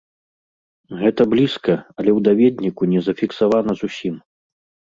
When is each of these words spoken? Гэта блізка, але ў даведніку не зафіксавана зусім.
Гэта 1.01 1.21
блізка, 1.33 1.75
але 1.97 2.09
ў 2.17 2.25
даведніку 2.31 2.83
не 2.95 3.05
зафіксавана 3.09 3.71
зусім. 3.83 4.15